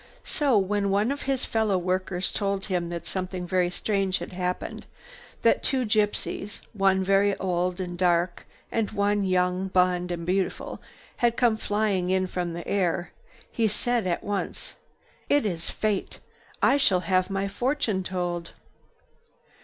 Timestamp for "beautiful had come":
10.25-11.55